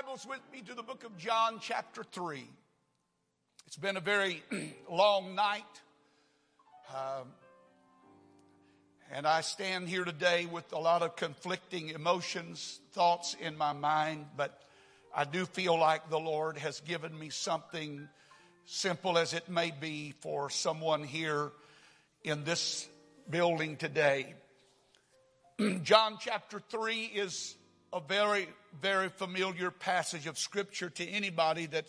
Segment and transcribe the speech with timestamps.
[0.00, 2.44] Bibles with me to the book of John, chapter 3.
[3.66, 4.42] It's been a very
[4.90, 5.64] long night.
[6.90, 7.28] Um,
[9.10, 14.26] and I stand here today with a lot of conflicting emotions, thoughts in my mind,
[14.36, 14.60] but
[15.12, 18.08] I do feel like the Lord has given me something
[18.66, 21.50] simple as it may be for someone here
[22.22, 22.88] in this
[23.28, 24.34] building today.
[25.82, 27.56] John chapter 3 is
[27.92, 28.48] a very,
[28.80, 31.86] very familiar passage of scripture to anybody that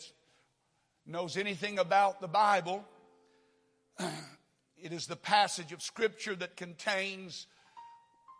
[1.06, 2.84] knows anything about the Bible.
[4.82, 7.46] It is the passage of scripture that contains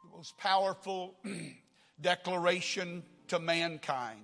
[0.02, 1.14] the most powerful
[2.00, 4.20] declaration to mankind.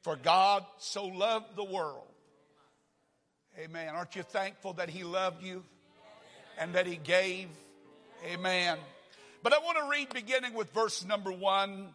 [0.00, 2.08] For God so loved the world.
[3.58, 3.94] Amen.
[3.94, 5.62] Aren't you thankful that He loved you
[6.58, 7.48] and that He gave?
[8.32, 8.78] Amen.
[9.42, 11.94] But I want to read beginning with verse number one.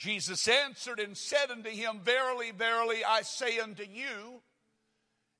[0.00, 4.40] Jesus answered and said unto him, Verily, verily, I say unto you,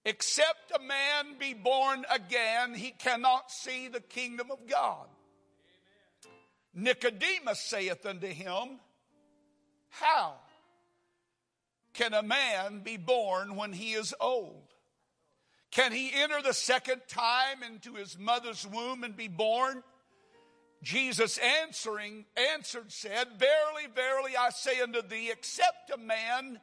[0.04, 5.06] Except a man be born again, he cannot see the kingdom of God.
[6.74, 6.84] Amen.
[6.84, 8.80] Nicodemus saith unto him,
[9.88, 10.34] How
[11.94, 14.74] can a man be born when he is old?
[15.70, 19.82] Can he enter the second time into his mother's womb and be born?
[20.82, 26.58] Jesus answering, answered, said, Verily, verily, I say unto thee, except a man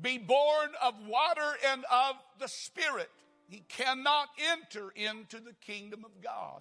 [0.00, 3.10] be born of water and of the Spirit,
[3.48, 6.60] he cannot enter into the kingdom of God.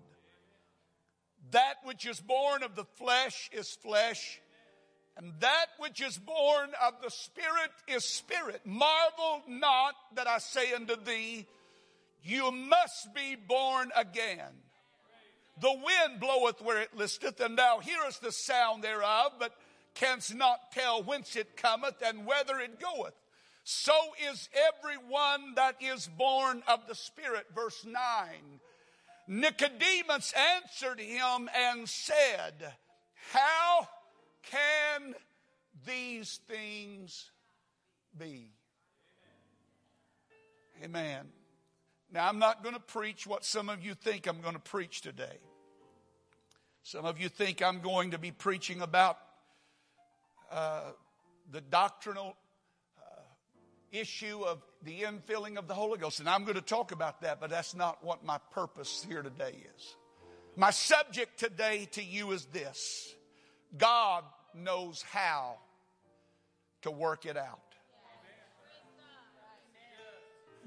[1.52, 4.40] That which is born of the flesh is flesh,
[5.18, 8.62] and that which is born of the Spirit is spirit.
[8.66, 11.48] Marvel not that I say unto thee,
[12.22, 14.52] you must be born again.
[15.62, 19.56] The wind bloweth where it listeth, and thou hearest the sound thereof, but
[19.94, 23.14] canst not tell whence it cometh and whither it goeth
[23.68, 23.94] so
[24.32, 27.48] is everyone that is born of the Spirit.
[27.54, 27.96] Verse 9.
[29.28, 32.74] Nicodemus answered him and said,
[33.32, 33.88] How
[34.44, 35.16] can
[35.84, 37.32] these things
[38.16, 38.52] be?
[40.84, 41.26] Amen.
[42.12, 45.02] Now, I'm not going to preach what some of you think I'm going to preach
[45.02, 45.38] today.
[46.84, 49.18] Some of you think I'm going to be preaching about
[50.52, 50.92] uh,
[51.52, 52.36] the doctrinal
[54.00, 56.20] issue of the infilling of the Holy Ghost.
[56.20, 59.56] And I'm going to talk about that, but that's not what my purpose here today
[59.76, 59.96] is.
[60.56, 63.14] My subject today to you is this
[63.78, 64.24] God
[64.54, 65.58] knows how
[66.84, 67.60] to work it out.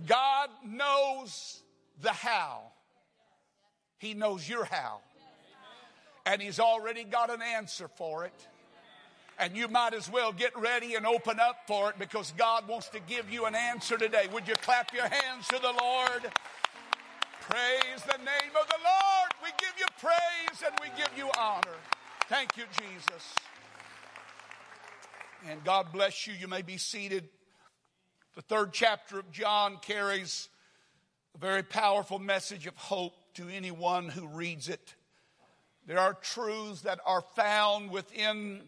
[0.06, 1.62] God knows
[2.00, 2.62] the how.
[3.98, 5.00] He knows your how.
[6.24, 8.46] And He's already got an answer for it.
[9.40, 12.88] And you might as well get ready and open up for it because God wants
[12.88, 14.28] to give you an answer today.
[14.32, 16.32] Would you clap your hands to the Lord?
[17.48, 19.30] Praise the name of the Lord.
[19.42, 21.78] We give you praise and we give you honor.
[22.28, 23.34] Thank you, Jesus.
[25.48, 26.34] And God bless you.
[26.34, 27.28] You may be seated.
[28.38, 30.48] The third chapter of John carries
[31.34, 34.94] a very powerful message of hope to anyone who reads it.
[35.88, 38.62] There are truths that are found within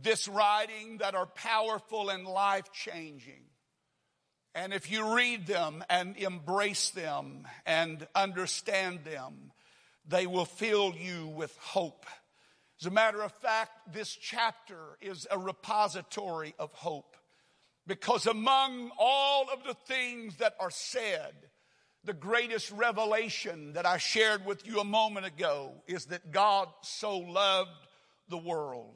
[0.00, 3.42] this writing that are powerful and life changing.
[4.54, 9.50] And if you read them and embrace them and understand them,
[10.06, 12.06] they will fill you with hope.
[12.80, 17.09] As a matter of fact, this chapter is a repository of hope
[17.86, 21.32] because among all of the things that are said,
[22.04, 27.18] the greatest revelation that I shared with you a moment ago is that God so
[27.18, 27.70] loved
[28.28, 28.94] the world.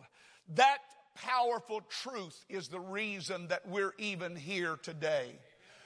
[0.55, 0.79] That
[1.15, 5.39] powerful truth is the reason that we're even here today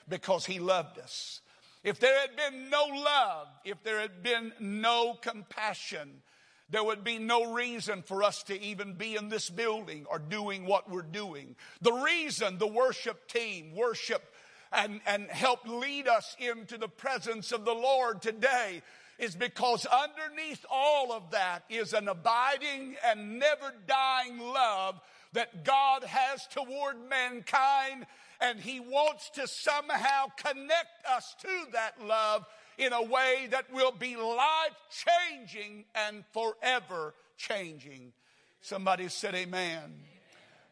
[0.07, 1.41] because He loved us.
[1.83, 6.21] If there had been no love, if there had been no compassion,
[6.69, 10.65] there would be no reason for us to even be in this building or doing
[10.65, 11.55] what we're doing.
[11.81, 14.23] The reason the worship team worship
[14.71, 18.81] and, and help lead us into the presence of the Lord today
[19.17, 24.99] is because underneath all of that is an abiding and never dying love
[25.33, 28.05] that God has toward mankind.
[28.41, 32.45] And He wants to somehow connect us to that love
[32.79, 38.13] in a way that will be life changing and forever changing.
[38.61, 39.99] Somebody said, Amen.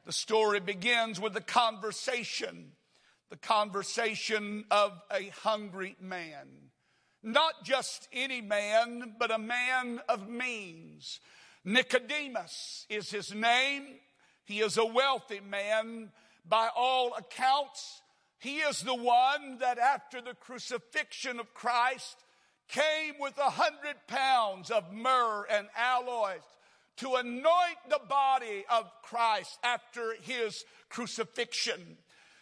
[0.06, 2.72] The story begins with a conversation,
[3.30, 6.48] the conversation of a hungry man.
[7.22, 11.20] Not just any man, but a man of means.
[11.66, 13.84] Nicodemus is his name.
[14.46, 16.14] He is a wealthy man
[16.48, 18.02] by all accounts.
[18.40, 22.18] He is the one that after the crucifixion of Christ
[22.68, 26.42] came with a hundred pounds of myrrh and aloes
[26.98, 31.98] to anoint the body of Christ after his crucifixion.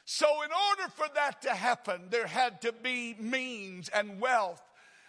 [0.06, 4.62] So in order for that to happen, there had to be means and wealth.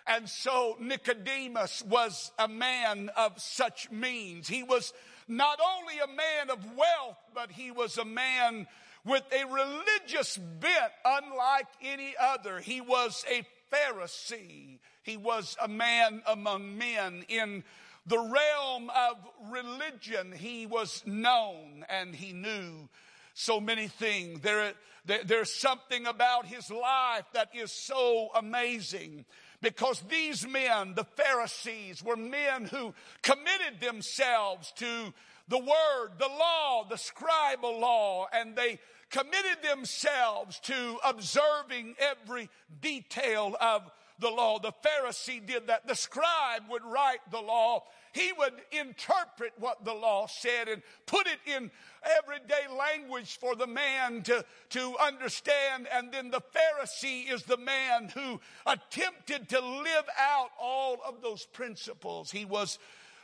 [0.07, 4.49] And so Nicodemus was a man of such means.
[4.49, 4.93] He was
[5.29, 8.67] not only a man of wealth, but he was a man
[9.07, 12.59] with a religious bent unlike any other.
[12.59, 14.81] He was a Pharisee.
[15.03, 17.63] He was a man among men in
[18.05, 19.17] the realm of
[19.51, 20.33] religion.
[20.33, 22.89] He was known and he knew
[23.35, 24.41] so many things.
[24.41, 24.73] There,
[25.05, 29.25] there, there's something about his life that is so amazing
[29.63, 35.13] because these men, the Pharisees, were men who committed themselves to
[35.49, 38.79] the word, the law, the scribal law, and they
[39.11, 42.49] committed themselves to observing every
[42.81, 44.59] detail of the law.
[44.59, 45.87] The Pharisee did that.
[45.87, 47.85] The scribe would write the law.
[48.13, 51.71] He would interpret what the law said and put it in
[52.19, 55.87] everyday language for the man to, to understand.
[55.93, 61.45] And then the Pharisee is the man who attempted to live out all of those
[61.47, 62.31] principles.
[62.31, 62.79] He was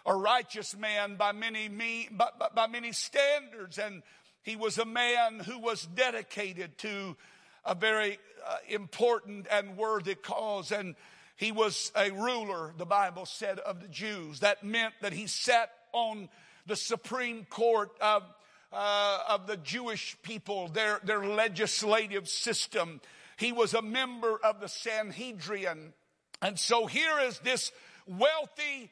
[0.05, 1.69] a righteous man by many,
[2.11, 4.03] by, by many standards and
[4.43, 7.17] he was a man who was dedicated to
[7.65, 10.73] a very uh, important and worthy cause.
[10.73, 10.97] And
[11.37, 14.41] he was a ruler, the Bible said, of the Jews.
[14.41, 16.29] That meant that he sat on
[16.67, 18.25] the Supreme Court of,
[18.73, 23.01] uh, of the Jewish people, their, their legislative system.
[23.37, 25.93] He was a member of the Sanhedrin.
[26.41, 27.71] And so here is this
[28.09, 28.91] wealthy,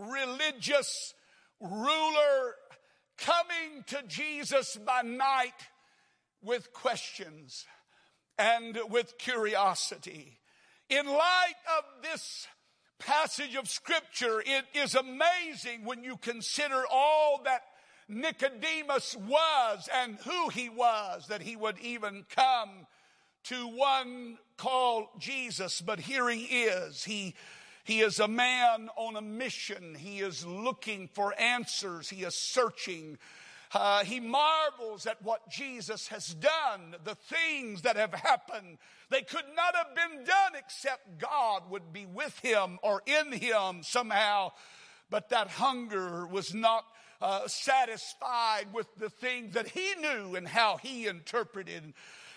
[0.00, 1.14] religious
[1.60, 2.54] ruler
[3.18, 5.52] coming to Jesus by night
[6.42, 7.66] with questions
[8.38, 10.38] and with curiosity.
[10.88, 12.48] In light of this
[12.98, 17.62] passage of scripture, it is amazing when you consider all that
[18.08, 22.86] Nicodemus was and who he was that he would even come
[23.44, 25.80] to one called Jesus.
[25.80, 27.04] But here he is.
[27.04, 27.34] He
[27.84, 29.94] he is a man on a mission.
[29.94, 32.08] He is looking for answers.
[32.08, 33.18] He is searching.
[33.72, 38.78] Uh, he marvels at what Jesus has done, the things that have happened.
[39.10, 43.82] They could not have been done except God would be with him or in him
[43.82, 44.52] somehow.
[45.08, 46.84] But that hunger was not
[47.20, 51.92] uh, satisfied with the things that he knew and how he interpreted.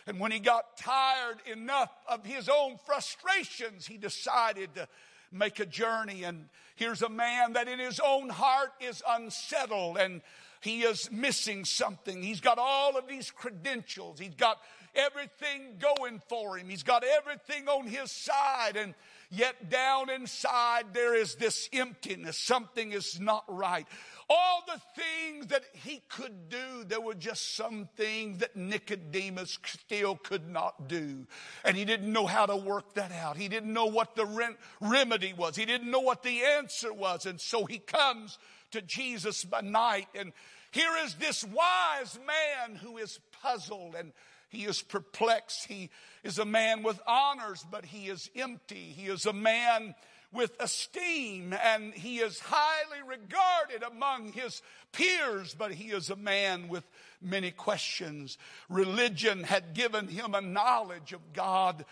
[0.05, 4.87] And when he got tired enough of his own frustrations, he decided to
[5.33, 6.23] make a journey.
[6.23, 10.21] And here's a man that in his own heart is unsettled and
[10.61, 12.23] he is missing something.
[12.23, 14.19] He's got all of these credentials.
[14.19, 14.59] He's got
[14.95, 16.69] everything going for him.
[16.69, 18.77] He's got everything on his side.
[18.77, 18.93] And
[19.29, 22.37] yet down inside there is this emptiness.
[22.37, 23.87] Something is not right
[24.29, 30.15] all the things that he could do, there were just some things that Nicodemus still
[30.15, 31.27] could not do.
[31.63, 33.37] And he didn't know how to work that out.
[33.37, 35.55] He didn't know what the remedy was.
[35.55, 37.25] He didn't know what the answer was.
[37.25, 38.37] And so he comes
[38.71, 40.07] to Jesus by night.
[40.15, 40.33] And
[40.71, 44.13] here is this wise man who is puzzled and
[44.49, 45.65] he is perplexed.
[45.67, 45.89] He
[46.23, 48.93] is a man with honors, but he is empty.
[48.95, 49.95] He is a man
[50.33, 54.61] with esteem and he is highly regarded among his
[54.91, 56.83] peers, but he is a man with
[57.21, 58.37] many questions.
[58.69, 61.85] Religion had given him a knowledge of God,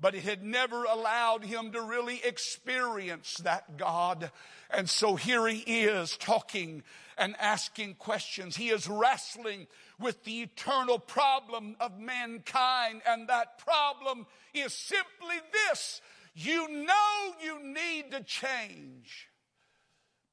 [0.00, 4.30] but it had never allowed him to really experience that God.
[4.70, 6.82] And so here he is talking
[7.16, 8.56] and asking questions.
[8.56, 9.68] He is wrestling
[10.00, 16.00] with the eternal problem of mankind, and that problem is simply this
[16.34, 19.28] you know you need to change,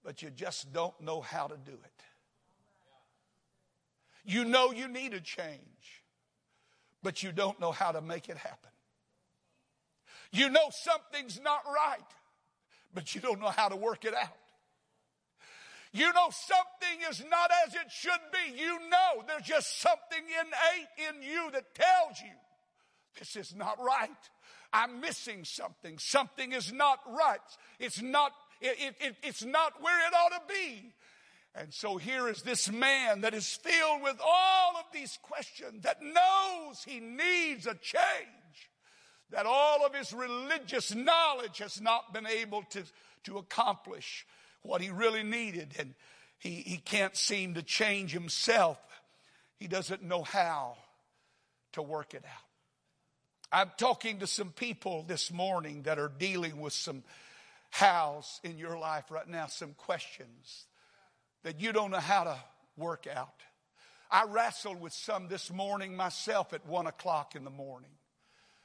[0.03, 2.03] but you just don't know how to do it.
[4.24, 6.03] You know you need to change,
[7.03, 8.70] but you don't know how to make it happen.
[10.31, 12.00] You know something's not right,
[12.93, 14.38] but you don't know how to work it out.
[15.93, 18.58] You know something is not as it should be.
[18.58, 22.31] You know there's just something innate in you that tells you
[23.20, 24.10] this is not right.
[24.74, 25.98] I'm missing something.
[25.98, 27.40] Something is not right.
[27.80, 30.94] It's not, it, it, it's not where it ought to be.
[31.54, 36.01] And so here is this man that is filled with all of these questions, that
[36.01, 38.70] knows he needs a change,
[39.32, 42.84] that all of his religious knowledge has not been able to,
[43.25, 44.25] to accomplish
[44.62, 45.74] what he really needed.
[45.78, 45.94] And
[46.40, 48.78] he, he can't seem to change himself.
[49.58, 50.78] He doesn't know how
[51.74, 52.50] to work it out.
[53.53, 57.03] I'm talking to some people this morning that are dealing with some
[57.70, 60.65] hows in your life right now, some questions
[61.43, 62.38] that you don't know how to
[62.77, 63.41] work out.
[64.10, 67.91] I wrestled with some this morning myself at one o'clock in the morning.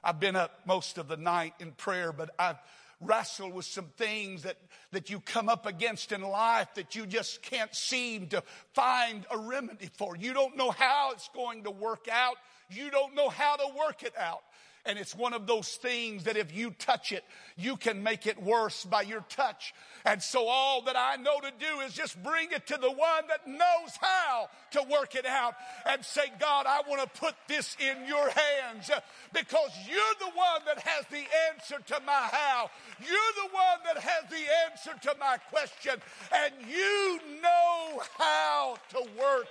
[0.04, 2.58] I've been up most of the night in prayer, but I've
[3.00, 4.56] wrestle with some things that,
[4.92, 9.36] that you come up against in life that you just can't seem to find a
[9.36, 10.16] remedy for.
[10.16, 12.36] You don't know how it's going to work out.
[12.70, 14.42] You don't know how to work it out.
[14.86, 17.24] And it's one of those things that if you touch it,
[17.56, 19.74] you can make it worse by your touch.
[20.04, 23.26] And so all that I know to do is just bring it to the one
[23.28, 25.54] that knows how to work it out
[25.86, 28.90] and say, God, I want to put this in your hands
[29.32, 32.70] because you're the one that has the answer to my how.
[33.00, 36.00] You're the one that has the answer to my question
[36.32, 39.46] and you know how to work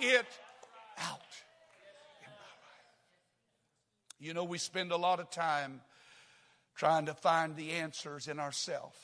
[0.00, 0.26] it
[0.98, 1.20] out.
[4.20, 5.80] You know, we spend a lot of time
[6.74, 8.96] trying to find the answers in ourselves.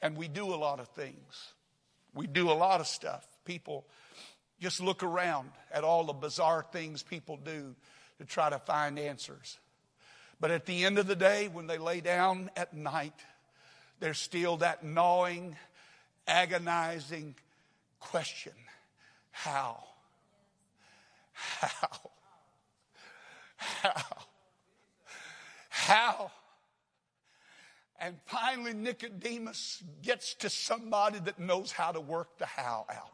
[0.00, 1.52] And we do a lot of things.
[2.14, 3.26] We do a lot of stuff.
[3.44, 3.86] People
[4.60, 7.74] just look around at all the bizarre things people do
[8.18, 9.58] to try to find answers.
[10.40, 13.14] But at the end of the day, when they lay down at night,
[14.00, 15.56] there's still that gnawing,
[16.26, 17.34] agonizing
[18.00, 18.52] question
[19.30, 19.84] How?
[21.32, 22.10] How?
[23.62, 24.02] How?
[25.68, 26.30] How?
[28.00, 33.12] And finally, Nicodemus gets to somebody that knows how to work the how out.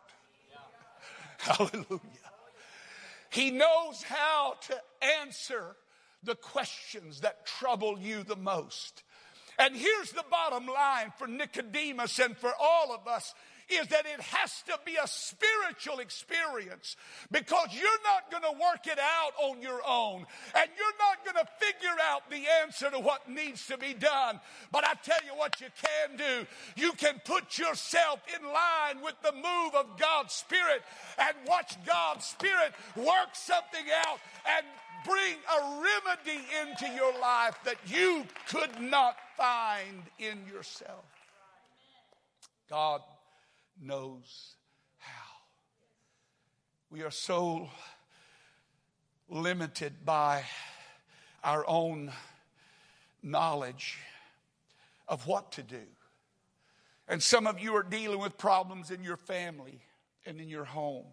[1.39, 2.01] Hallelujah.
[3.31, 4.81] He knows how to
[5.21, 5.77] answer
[6.23, 9.03] the questions that trouble you the most.
[9.59, 13.35] And here's the bottom line for Nicodemus and for all of us
[13.71, 16.97] is that it has to be a spiritual experience
[17.31, 21.45] because you're not going to work it out on your own and you're not going
[21.45, 24.41] to figure out the answer to what needs to be done.
[24.73, 26.47] But I tell you what you can do.
[26.77, 30.83] You can put yourself in line with the move of God's Spirit
[31.19, 34.67] and watch God's Spirit work something out and
[35.05, 41.05] bring a remedy into your life that you could not find in yourself.
[42.69, 43.01] God
[43.81, 44.57] knows
[44.99, 45.37] how.
[46.91, 47.69] We are so
[49.29, 50.45] limited by
[51.45, 52.13] our own
[53.23, 53.99] knowledge
[55.07, 55.83] of what to do.
[57.09, 59.81] And some of you are dealing with problems in your family
[60.27, 61.07] and in your home,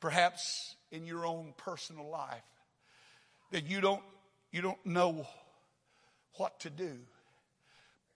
[0.00, 2.42] perhaps in your own personal life,
[3.52, 4.02] that you don't,
[4.50, 5.26] you don't know
[6.34, 6.98] what to do.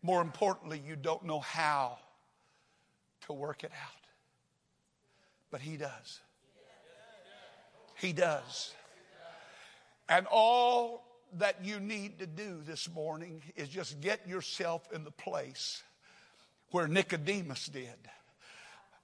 [0.03, 1.99] More importantly, you don't know how
[3.27, 4.07] to work it out.
[5.51, 6.21] But He does.
[7.97, 8.75] He does.
[10.09, 11.05] And all
[11.39, 15.83] that you need to do this morning is just get yourself in the place
[16.71, 17.97] where Nicodemus did.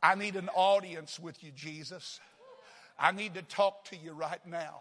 [0.02, 2.20] I need an audience with you, Jesus.
[2.98, 4.80] I need to talk to you right now.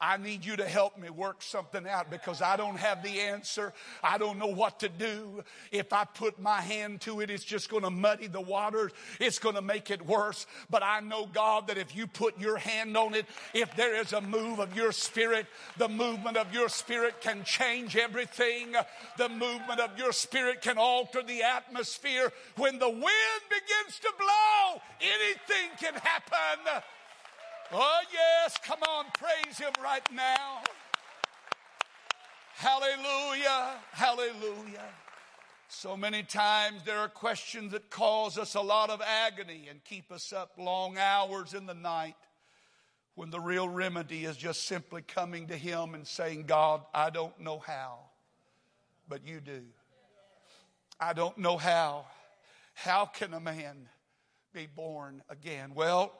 [0.00, 3.72] I need you to help me work something out because I don't have the answer.
[4.02, 5.42] I don't know what to do.
[5.72, 8.92] If I put my hand to it, it's just going to muddy the waters.
[9.18, 10.46] It's going to make it worse.
[10.70, 14.12] But I know, God, that if you put your hand on it, if there is
[14.12, 15.46] a move of your spirit,
[15.78, 18.74] the movement of your spirit can change everything.
[19.16, 22.32] The movement of your spirit can alter the atmosphere.
[22.56, 26.82] When the wind begins to blow, anything can happen.
[27.70, 30.62] Oh, yes, come on, praise Him right now.
[32.54, 34.88] Hallelujah, hallelujah.
[35.68, 40.10] So many times there are questions that cause us a lot of agony and keep
[40.10, 42.16] us up long hours in the night
[43.16, 47.38] when the real remedy is just simply coming to Him and saying, God, I don't
[47.38, 47.98] know how,
[49.10, 49.60] but you do.
[50.98, 52.06] I don't know how.
[52.72, 53.88] How can a man
[54.54, 55.72] be born again?
[55.74, 56.12] Well,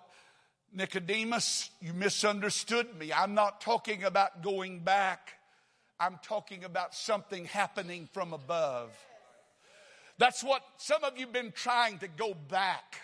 [0.73, 3.13] Nicodemus, you misunderstood me.
[3.13, 5.35] I'm not talking about going back.
[5.99, 8.91] I'm talking about something happening from above.
[10.19, 13.01] That's what some of you have been trying to go back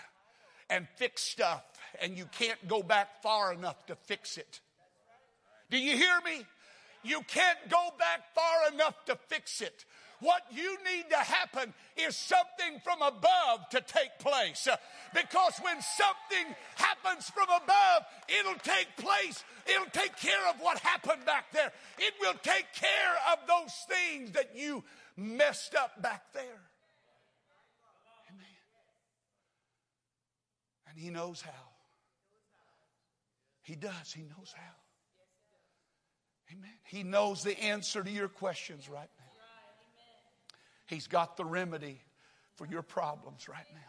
[0.69, 1.63] and fix stuff,
[2.03, 4.61] and you can't go back far enough to fix it.
[5.71, 6.45] Do you hear me?
[7.03, 9.85] You can't go back far enough to fix it.
[10.25, 14.67] What you need to happen is something from above to take place.
[15.13, 18.07] Because when something happens from above,
[18.41, 19.45] it'll take place.
[19.67, 21.71] It'll take care of what happened back there.
[21.99, 24.83] It will take care of those things that you
[25.15, 26.63] messed up back there.
[28.31, 28.47] Amen.
[30.89, 31.69] And He knows how.
[33.61, 34.11] He does.
[34.11, 34.75] He knows how.
[36.51, 36.79] Amen.
[36.85, 39.24] He knows the answer to your questions right now.
[40.87, 42.01] He's got the remedy
[42.57, 43.81] for your problems right now.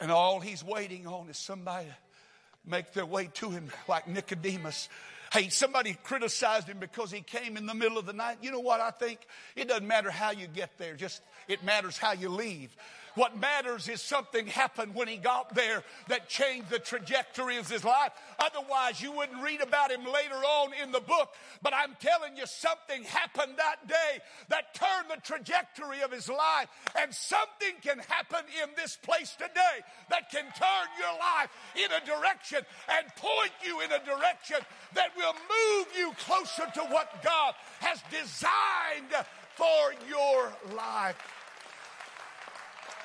[0.00, 4.88] And all he's waiting on is somebody to make their way to him like Nicodemus.
[5.32, 8.38] Hey, somebody criticized him because he came in the middle of the night.
[8.42, 9.20] You know what I think?
[9.56, 12.74] It doesn't matter how you get there, just it matters how you leave.
[13.14, 17.84] What matters is something happened when he got there that changed the trajectory of his
[17.84, 18.12] life.
[18.38, 21.34] Otherwise, you wouldn't read about him later on in the book.
[21.60, 26.68] But I'm telling you, something happened that day that turned the trajectory of his life.
[26.98, 32.06] And something can happen in this place today that can turn your life in a
[32.06, 34.58] direction and point you in a direction
[34.94, 41.41] that will move you closer to what God has designed for your life.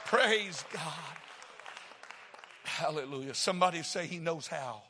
[0.07, 1.17] Praise God.
[2.63, 3.33] Hallelujah.
[3.33, 4.83] Somebody say, He knows how.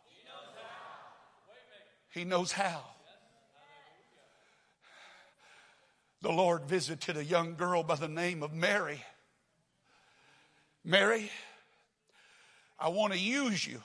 [2.11, 2.83] He knows how.
[6.21, 9.03] The Lord visited a young girl by the name of Mary.
[10.85, 11.31] Mary,
[12.79, 13.81] I want to use you.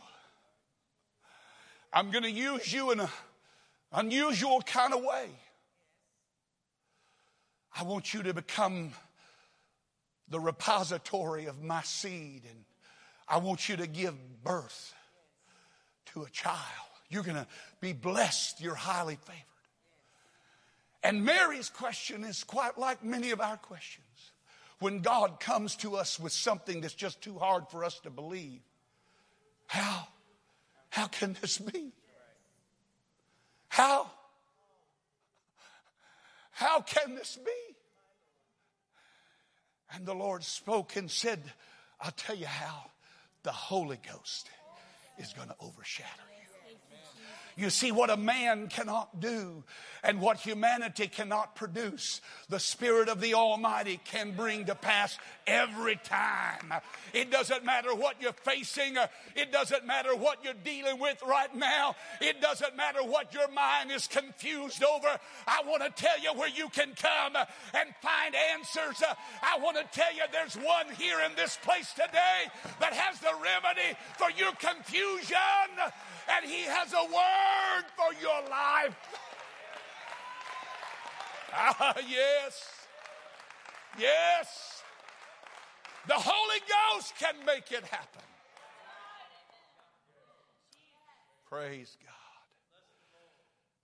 [1.94, 3.08] I'm going to use you in an
[3.90, 5.30] unusual kind of way.
[7.74, 8.92] I want you to become
[10.32, 12.64] the repository of my seed, and
[13.28, 14.94] I want you to give birth
[16.06, 16.56] to a child.
[17.10, 17.46] You're going to
[17.80, 18.60] be blessed.
[18.60, 19.42] You're highly favored.
[21.04, 24.06] And Mary's question is quite like many of our questions.
[24.78, 28.62] When God comes to us with something that's just too hard for us to believe,
[29.66, 30.08] how?
[30.88, 31.92] How can this be?
[33.68, 34.10] How?
[36.52, 37.76] How can this be?
[39.94, 41.40] And the Lord spoke and said,
[42.00, 42.84] I'll tell you how.
[43.42, 44.48] The Holy Ghost
[45.18, 46.31] is going to overshadow
[47.56, 49.64] you see what a man cannot do
[50.02, 55.96] and what humanity cannot produce, the Spirit of the Almighty can bring to pass every
[55.96, 56.74] time.
[57.12, 61.54] It doesn't matter what you're facing, uh, it doesn't matter what you're dealing with right
[61.54, 65.18] now, it doesn't matter what your mind is confused over.
[65.46, 69.02] I want to tell you where you can come uh, and find answers.
[69.02, 73.20] Uh, I want to tell you there's one here in this place today that has
[73.20, 75.36] the remedy for your confusion
[76.28, 78.96] and He has a word for your life.
[81.52, 82.68] Ah, yes.
[83.98, 84.82] Yes.
[86.08, 88.22] The Holy Ghost can make it happen.
[91.48, 92.12] Praise God.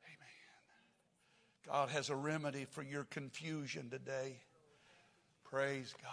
[0.07, 1.66] Amen.
[1.66, 4.38] God has a remedy for your confusion today.
[5.44, 6.12] Praise God.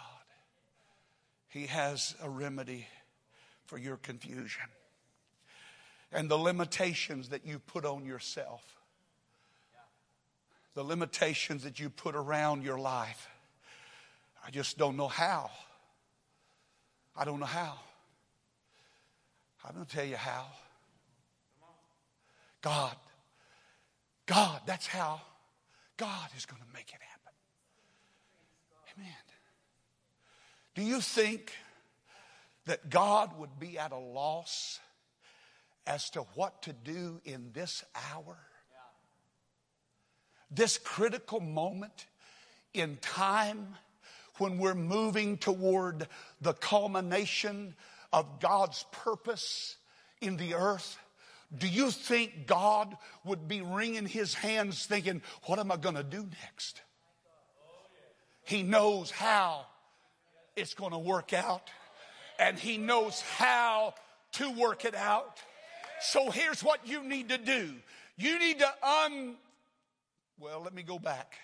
[1.47, 2.87] He has a remedy
[3.65, 4.69] for your confusion
[6.11, 8.63] and the limitations that you put on yourself,
[10.73, 13.29] the limitations that you put around your life.
[14.45, 15.49] I just don't know how.
[17.15, 17.79] I don't know how.
[19.67, 20.45] I'm going to tell you how.
[22.61, 22.95] God.
[24.25, 25.21] God, that's how.
[25.97, 27.33] God is going to make it happen.
[28.97, 29.13] Amen.
[30.75, 31.53] Do you think
[32.65, 34.79] that God would be at a loss
[35.87, 38.37] as to what to do in this hour,
[40.49, 42.05] this critical moment
[42.73, 43.75] in time
[44.37, 46.07] when we're moving toward
[46.41, 47.75] the culmination
[48.11, 49.77] of God's purpose
[50.21, 50.97] in the earth?
[51.55, 56.03] Do you think God would be wringing his hands thinking, What am I going to
[56.03, 56.81] do next?
[58.43, 59.65] He knows how
[60.55, 61.69] it's going to work out,
[62.39, 63.93] and he knows how
[64.33, 65.39] to work it out.
[66.01, 67.73] So here's what you need to do.
[68.17, 69.35] You need to un,
[70.39, 71.35] well, let me go back.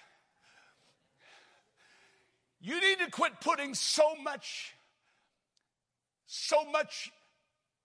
[2.62, 4.74] You need to quit putting so much,
[6.28, 7.12] so much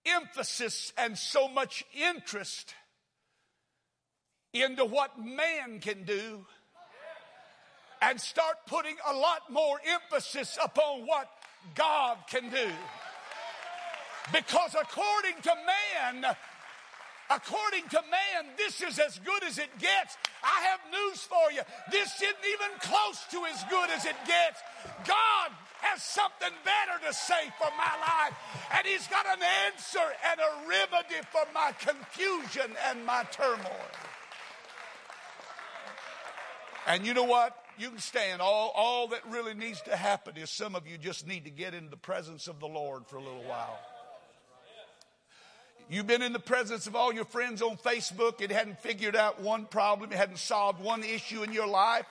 [0.04, 2.74] emphasis and so much interest
[4.52, 6.44] into what man can do
[8.02, 11.28] and start putting a lot more emphasis upon what
[11.74, 12.68] God can do.
[14.32, 16.36] Because according to man,
[17.30, 20.16] according to man, this is as good as it gets.
[20.42, 21.62] I have news for you.
[21.90, 24.60] This isn't even close to as good as it gets.
[25.06, 28.34] God has something better to say for my life,
[28.76, 33.90] and He's got an answer and a remedy for my confusion and my turmoil.
[36.86, 37.56] And you know what?
[37.78, 38.40] You can stand.
[38.40, 41.74] All, all that really needs to happen is some of you just need to get
[41.74, 43.78] into the presence of the Lord for a little while.
[45.88, 48.40] You've been in the presence of all your friends on Facebook.
[48.40, 50.10] It hadn't figured out one problem.
[50.10, 52.06] It hadn't solved one issue in your life.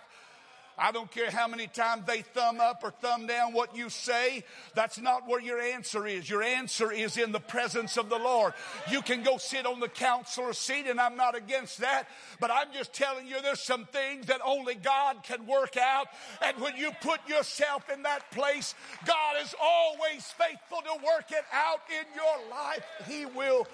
[0.77, 4.43] I don't care how many times they thumb up or thumb down what you say.
[4.73, 6.29] That's not where your answer is.
[6.29, 8.53] Your answer is in the presence of the Lord.
[8.91, 12.07] You can go sit on the counselor seat, and I'm not against that,
[12.41, 16.07] but I'm just telling you there's some things that only God can work out.
[16.41, 21.45] And when you put yourself in that place, God is always faithful to work it
[21.53, 22.83] out in your life.
[23.07, 23.65] He will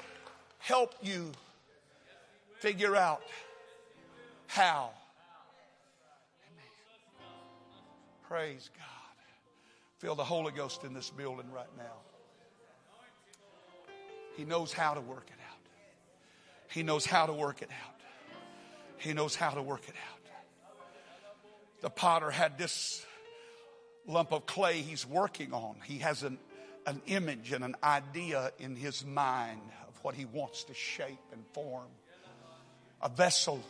[0.60, 1.32] help you
[2.60, 3.24] figure out
[4.46, 4.92] how
[8.32, 9.26] Praise God.
[9.98, 11.98] Feel the Holy Ghost in this building right now.
[14.38, 15.60] He knows how to work it out.
[16.70, 18.00] He knows how to work it out.
[19.00, 20.20] He knows how to work it out.
[21.82, 23.06] The potter had this
[24.08, 25.76] lump of clay he's working on.
[25.84, 26.38] He has an,
[26.86, 31.44] an image and an idea in his mind of what he wants to shape and
[31.52, 31.90] form.
[33.02, 33.62] A vessel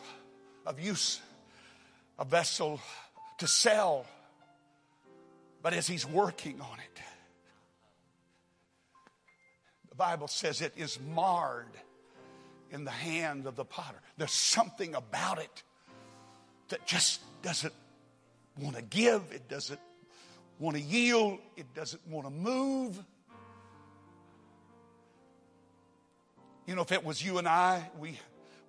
[0.68, 1.20] of use,
[2.20, 2.80] a vessel
[3.40, 4.06] to sell
[5.62, 7.02] but as he's working on it,
[9.90, 11.68] the Bible says it is marred
[12.72, 14.00] in the hand of the potter.
[14.18, 15.64] There's something about it
[16.70, 17.74] that just doesn't
[18.58, 19.80] want to give, it doesn't
[20.60, 22.98] want to yield, it doesn't want to move.
[26.66, 28.18] You know, if it was you and I, we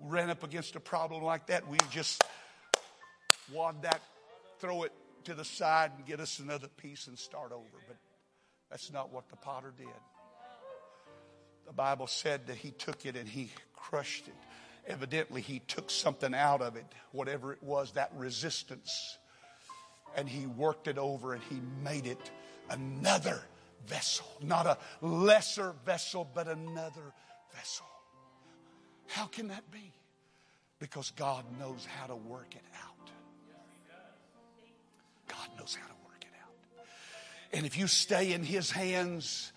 [0.01, 2.23] ran up against a problem like that, we just
[3.51, 4.01] wad that,
[4.59, 4.91] throw it
[5.25, 7.77] to the side and get us another piece and start over.
[7.87, 7.97] But
[8.69, 9.87] that's not what the potter did.
[11.65, 14.35] The Bible said that he took it and he crushed it.
[14.85, 19.17] Evidently, he took something out of it, whatever it was, that resistance,
[20.15, 22.31] and he worked it over and he made it
[22.69, 23.41] another
[23.87, 24.25] vessel.
[24.41, 27.13] Not a lesser vessel, but another
[27.55, 27.85] vessel.
[29.07, 29.93] How can that be?
[30.79, 32.92] Because God knows how to work it out.
[35.47, 36.85] God knows how to work it out.
[37.53, 39.52] And if you stay in His hands,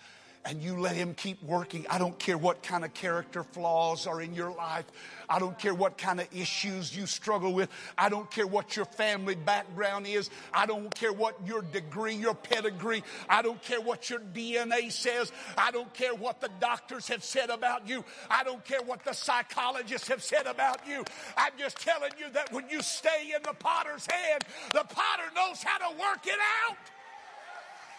[0.47, 1.85] and you let him keep working.
[1.89, 4.85] I don't care what kind of character flaws are in your life.
[5.27, 7.69] I don't care what kind of issues you struggle with.
[7.97, 10.29] I don't care what your family background is.
[10.53, 13.03] I don't care what your degree, your pedigree.
[13.27, 15.33] I don't care what your DNA says.
[15.57, 18.05] I don't care what the doctors have said about you.
[18.29, 21.03] I don't care what the psychologists have said about you.
[21.35, 25.61] I'm just telling you that when you stay in the potter's hand, the potter knows
[25.61, 26.77] how to work it out.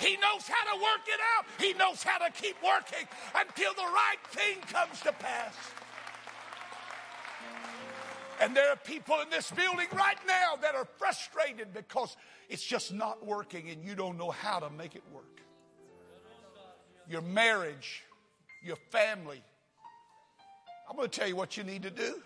[0.00, 1.44] He knows how to work it out.
[1.61, 5.54] He knows how to keep working until the right thing comes to pass.
[8.40, 12.16] And there are people in this building right now that are frustrated because
[12.48, 15.24] it's just not working and you don't know how to make it work.
[17.08, 18.04] Your marriage,
[18.62, 19.42] your family.
[20.88, 22.22] I'm going to tell you what you need to do.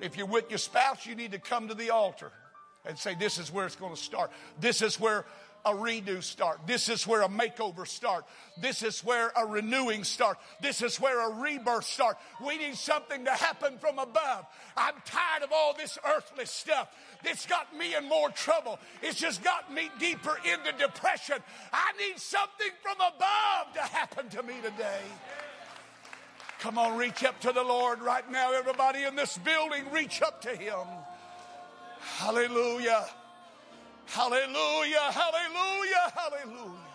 [0.00, 2.30] If you're with your spouse, you need to come to the altar
[2.86, 4.30] and say, This is where it's going to start.
[4.60, 5.24] This is where
[5.68, 6.60] a redo start.
[6.66, 8.24] This is where a makeover start.
[8.56, 10.38] This is where a renewing start.
[10.60, 12.16] This is where a rebirth start.
[12.44, 14.46] We need something to happen from above.
[14.76, 16.88] I'm tired of all this earthly stuff.
[17.22, 18.78] It's got me in more trouble.
[19.02, 21.36] It's just got me deeper into depression.
[21.72, 25.02] I need something from above to happen to me today.
[26.60, 28.52] Come on, reach up to the Lord right now.
[28.52, 30.86] Everybody in this building, reach up to Him.
[32.00, 33.06] Hallelujah.
[34.10, 36.88] Hallelujah, hallelujah, hallelujah.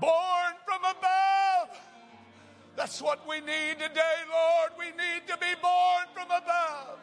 [0.00, 1.76] Born from above.
[2.76, 4.72] That's what we need today, Lord.
[4.78, 6.98] We need to be born from above.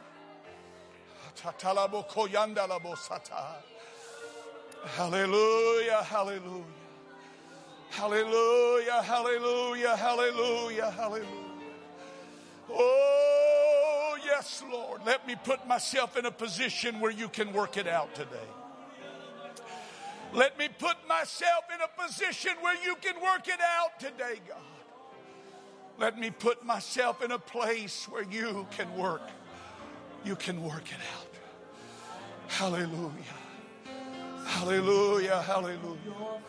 [4.97, 6.82] Hallelujah, hallelujah.
[7.93, 11.27] Hallelujah, hallelujah, hallelujah, hallelujah.
[12.71, 15.01] Oh, yes, Lord.
[15.05, 18.49] Let me put myself in a position where you can work it out today.
[20.33, 24.57] Let me put myself in a position where you can work it out today, God.
[25.99, 29.21] Let me put myself in a place where you can work.
[30.25, 31.27] You can work it out.
[32.47, 33.11] Hallelujah.
[34.47, 35.41] Hallelujah.
[35.43, 36.41] Hallelujah.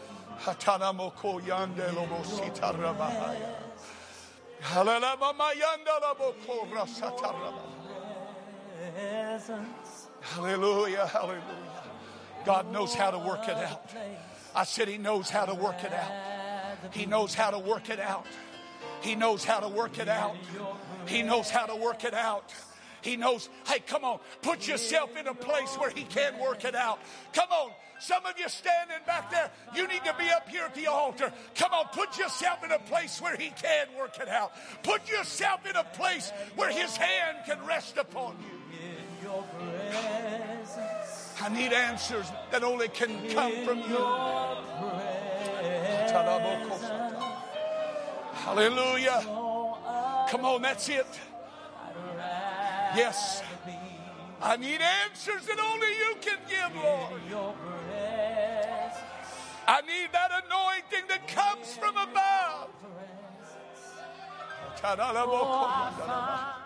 [0.43, 3.55] Hatanamoko yande lobo sitarabahaya.
[10.21, 11.07] Hallelujah.
[11.07, 11.83] Hallelujah.
[12.45, 13.91] God knows how to work it out.
[14.55, 16.13] I said He knows how to work it out.
[16.93, 18.27] He knows how to work it out.
[19.03, 20.37] He knows how to work it out.
[21.07, 22.55] He knows how to work it out.
[23.05, 26.75] He knows, hey, come on, put yourself in a place where He can work it
[26.75, 26.99] out.
[27.35, 30.75] Come on, some of you standing back there, you need to be up here at
[30.75, 31.31] the altar.
[31.55, 34.53] Come on, put yourself in a place where He can work it out.
[34.83, 38.61] Put yourself in a place where His hand can rest upon you.
[41.43, 43.99] I need answers that only can come from you.
[48.33, 49.21] Hallelujah.
[50.31, 51.07] Come on, that's it.
[52.97, 53.43] Yes.
[54.41, 57.21] I need answers that only you can give, Lord.
[59.67, 62.69] I need that anointing that comes from above.
[64.87, 66.64] Oh,